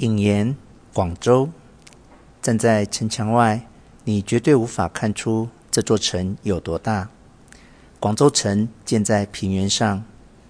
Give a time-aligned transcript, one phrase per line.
[0.00, 0.56] 引言：
[0.94, 1.50] 广州，
[2.40, 3.66] 站在城墙外，
[4.04, 7.10] 你绝对无法看出这座城有多大。
[7.98, 10.02] 广州城建在平原上，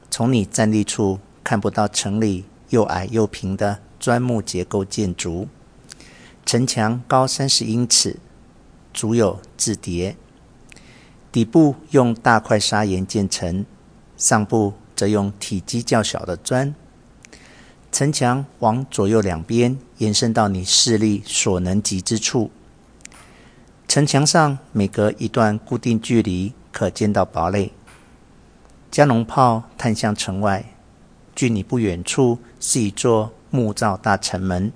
[0.09, 5.49] 从你站立处看不到城里又矮又平的砖木结构建筑。
[6.47, 8.21] 城墙高三十英尺，
[8.95, 10.17] 足有雉叠，
[11.33, 13.67] 底部用大块砂岩建成，
[14.17, 16.73] 上部则用体积较小的砖。
[17.93, 22.51] 城墙往左右两边延伸到你视力所能及之处。
[23.89, 27.73] 城墙上每隔一段固定距离可见到堡垒。
[28.91, 30.65] 加农炮探向城外，
[31.35, 34.73] 距你不远处是一座木造大城门。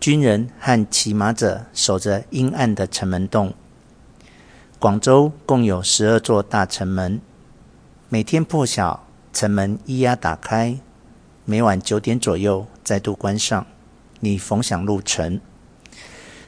[0.00, 3.52] 军人和骑马者守着阴暗的城门洞。
[4.78, 7.20] 广州共有十二座大城门，
[8.08, 10.78] 每天破晓，城门咿呀打开，
[11.50, 13.66] 每晚九点左右再度关上。
[14.20, 15.40] 你逢想入城，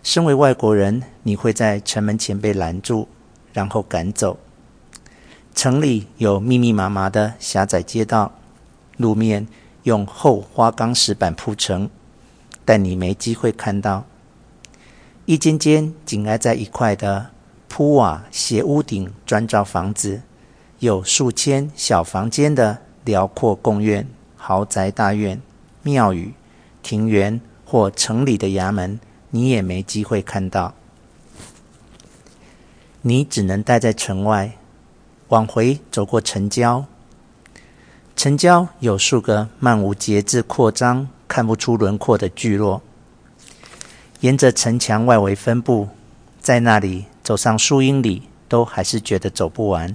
[0.02, 3.08] 身为外国人，你会在城门前被拦住，
[3.54, 4.38] 然后赶走。
[5.54, 8.32] 城里有密密麻麻的狭窄街道，
[8.98, 9.48] 路面
[9.84, 11.88] 用厚花岗石板铺成。
[12.66, 14.04] 但你没机会看到，
[15.24, 17.30] 一间间紧挨在一块的
[17.68, 20.20] 铺瓦斜屋顶砖造房子，
[20.80, 24.06] 有数千小房间的辽阔公园、
[24.40, 25.40] 豪宅大院、
[25.82, 26.32] 庙宇、
[26.82, 30.74] 庭园或城里的衙门，你也没机会看到。
[33.02, 34.56] 你只能待在城外，
[35.28, 36.86] 往回走过城郊。
[38.16, 41.08] 城郊有数个漫无节制扩张。
[41.30, 42.82] 看不出轮廓的聚落，
[44.18, 45.88] 沿着城墙外围分布，
[46.40, 49.94] 在那里走上数英里，都还是觉得走不完。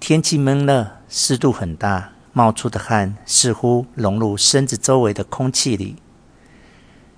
[0.00, 5.96] 天气闷热，湿度很大，冒出的汗似乎融入身子周围的空气里。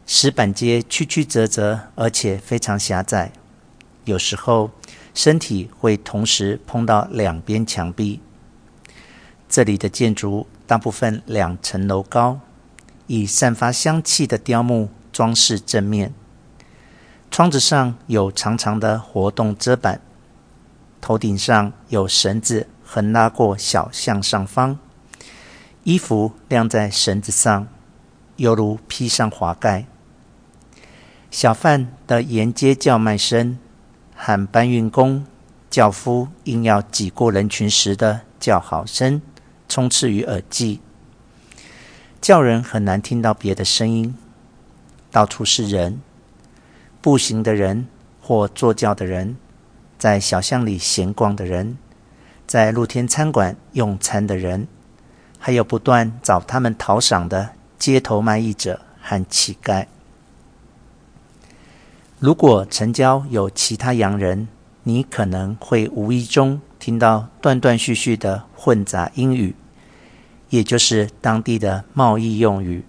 [0.07, 3.33] 石板街曲曲折折，而且非常狭窄，
[4.05, 4.71] 有时候
[5.13, 8.21] 身体会同时碰到两边墙壁。
[9.49, 12.39] 这里的建筑大部分两层楼高。
[13.09, 16.15] 以散发香气的雕木装饰正面，
[17.29, 20.01] 窗子上有长长的活动遮板，
[21.01, 24.79] 头顶上有绳子横拉过小巷上方，
[25.89, 27.67] 衣服晾在绳子上，
[28.37, 29.87] 犹如披上华盖。
[31.31, 33.59] 小贩的沿街叫卖声，
[34.15, 35.25] 喊搬运工、
[35.71, 39.23] 轿夫硬要挤过人群时的叫好声，
[39.67, 40.83] 充斥于耳际。
[42.21, 44.15] 叫人很难听到别的声音，
[45.11, 46.03] 到处是人，
[47.01, 47.89] 步行的人
[48.21, 49.39] 或坐轿的人，
[49.99, 51.79] 在小巷里闲逛的人，
[52.47, 54.69] 在露天餐馆用餐的人，
[55.39, 59.87] 还有不断找他们讨赏的街头卖艺者和乞丐。
[62.19, 64.49] 如果城郊有其他洋人，
[64.83, 69.55] 你可能会无意中听到断断续续的混杂英语。
[70.51, 72.83] 也就是当地的贸易用语，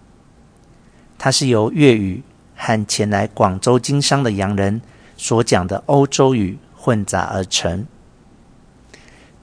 [1.18, 2.24] 它是由粤语
[2.56, 4.82] 和前来广州经商的洋人
[5.18, 7.86] 所讲的欧洲语混杂而成。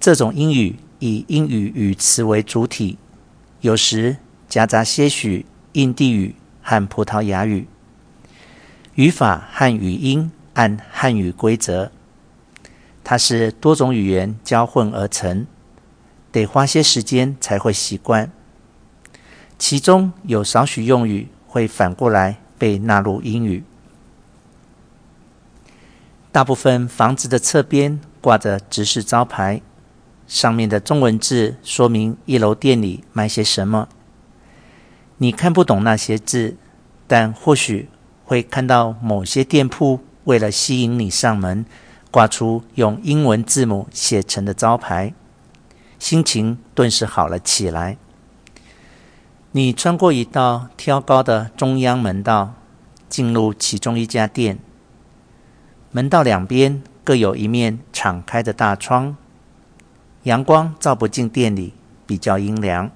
[0.01, 2.99] 这种英语以英语语词为主体，
[3.61, 4.17] 有时
[4.49, 7.67] 夹杂些许印地语和葡萄牙语，
[8.95, 11.93] 语法和语音按汉语规则。
[13.05, 15.47] 它是多种语言交混而成。
[16.33, 18.31] 得花些时间才会习惯，
[19.59, 23.65] 其中有少许用语会反过来被纳入英语。
[26.31, 29.63] 大部分房子的侧边挂着指示招牌，
[30.27, 33.89] 上面的中文字说明一楼店里卖些什么。
[35.19, 36.57] 你看不懂那些字，
[37.07, 37.89] 但或许
[38.25, 41.65] 会看到某些店铺为了吸引你上门，
[42.11, 45.15] 挂出用英文字母写成的招牌。
[45.99, 47.97] 心情顿时好了起来。
[49.53, 52.53] 你穿过一道挑高的中央门道，
[53.09, 54.59] 进入其中一家店。
[55.93, 59.17] 门道两边各有一面敞开的大窗，
[60.27, 61.73] 阳光照不进店里，
[62.05, 62.91] 比较阴凉。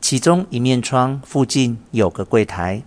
[0.00, 2.82] 其中一面窗附近有个柜台，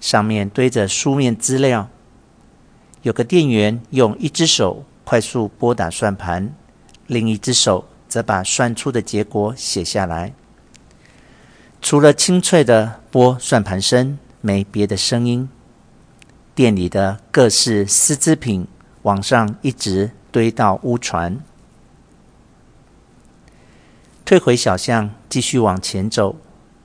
[0.00, 1.88] 上面堆着书面资料。
[3.02, 6.52] 有个店员用一只手快速拨打算盘。
[7.06, 10.32] 另一只手则把算出的结果写下来。
[11.80, 15.48] 除了清脆的拨算盘声，没别的声音。
[16.52, 18.66] 店里的各式丝织品
[19.02, 21.38] 往上一直堆到屋船。
[24.32, 26.36] 退回小巷，继续往前走，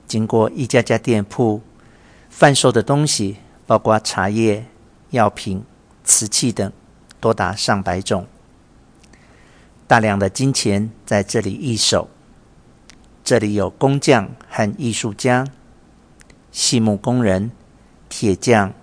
[0.06, 1.62] 经过一家家店铺，
[2.28, 4.66] 贩售的东西包括茶叶、
[5.12, 5.64] 药品、
[6.04, 6.70] 瓷器等，
[7.18, 8.26] 多达上百种。
[9.86, 12.10] 大量的金钱在这里易手。
[13.24, 15.46] 这里有工匠和艺术家、
[16.52, 17.50] 细木工人、
[18.10, 18.74] 铁匠、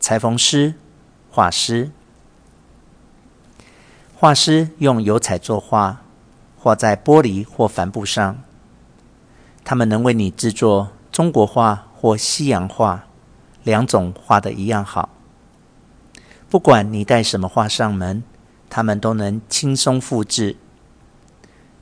[0.00, 0.74] 裁缝师、
[1.30, 1.92] 画师。
[4.16, 6.02] 画师用油彩作画，
[6.64, 8.42] 画在玻璃或帆布上。
[9.64, 13.04] 他们能为你制作中国画或西洋画，
[13.64, 15.10] 两种画的一样好。
[16.48, 18.22] 不管你带什么画上门，
[18.70, 20.56] 他们都能轻松复制。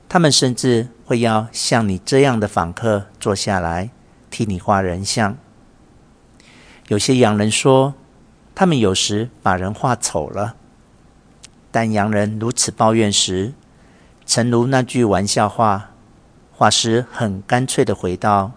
[0.09, 3.89] 他们甚至会要像你这样的访客坐下来
[4.29, 5.37] 替你画人像。
[6.89, 7.93] 有些洋人说，
[8.53, 10.55] 他们有时把人画丑了。
[11.71, 13.53] 但洋人如此抱怨时，
[14.25, 15.91] 诚如那句玩笑话，
[16.51, 18.51] 画师很干脆地回道：“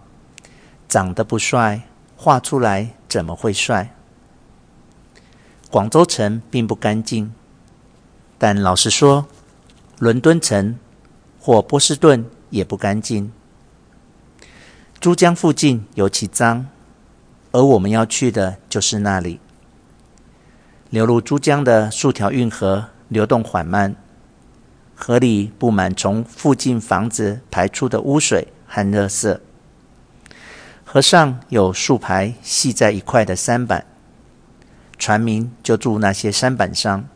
[0.88, 1.82] 长得不帅，
[2.16, 3.94] 画出来怎么会帅？”
[5.70, 7.32] 广州城并不干净，
[8.38, 9.26] 但老实说，
[9.98, 10.78] 伦敦城。
[11.38, 13.30] 或波士顿也不干净，
[14.98, 16.66] 珠江附近尤其脏，
[17.52, 19.38] 而我们要去的就是那里。
[20.90, 23.94] 流入珠江的数条运河流动缓慢，
[24.98, 29.38] 河里布满从附近房子排出的污水和垃圾。
[30.84, 33.84] 河上有数排系在一块的舢板，
[34.98, 37.06] 船民就住那些舢板上。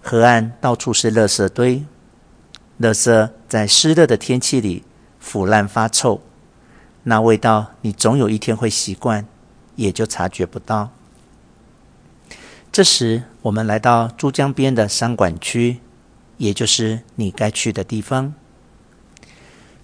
[0.00, 1.84] 河岸到处是垃圾堆。
[2.80, 4.84] 垃圾在湿热的天气里
[5.18, 6.22] 腐烂发臭，
[7.02, 9.26] 那味道你总有一天会习惯，
[9.74, 10.90] 也就察觉不到。
[12.72, 15.80] 这时，我们来到珠江边的商管区，
[16.40, 18.34] 也就是你该去的地方。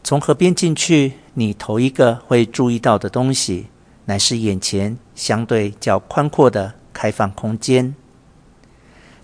[0.03, 3.67] 从河边进去，你头一个会注意到的东西，
[4.07, 7.95] 乃是眼前相对较宽阔的开放空间，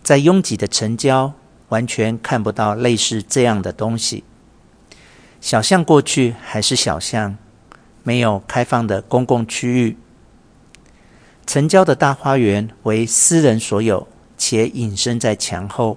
[0.03, 1.35] 在拥挤的城郊。
[1.69, 4.25] 完全看不到类似这样的东西。
[5.41, 7.39] 小巷过去还是小巷，
[8.03, 9.97] 没有开放的公共区域。
[11.47, 14.07] 城郊的大花园为私人所有，
[14.37, 15.97] 且隐身在墙后。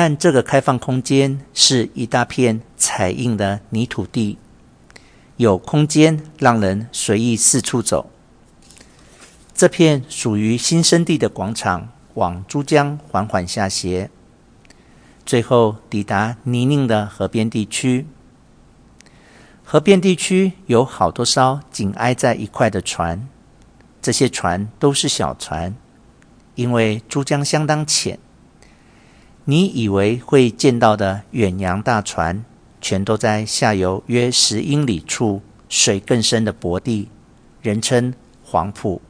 [0.00, 4.38] 但这个开放空间是一大片踩印的泥土地，
[5.38, 8.08] 有空间让人随意四处走。
[9.52, 11.88] 这片属于新生地的广场。
[12.14, 14.08] 往珠江缓缓下斜，
[15.26, 18.06] 最后抵达泥泞的河边地区。
[19.64, 23.28] 河边地区有好多艘紧挨在一块的船，
[24.00, 25.74] 这些船都是小船，
[26.54, 28.20] 因为珠江相当浅。
[29.50, 32.44] 你以为会见到的远洋大船，
[32.82, 35.40] 全都在下游约十英里处
[35.70, 37.08] 水更深的薄地，
[37.62, 38.12] 人称
[38.44, 39.00] 黄埔。